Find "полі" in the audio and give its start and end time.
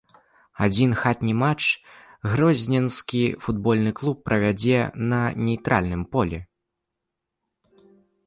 6.17-6.39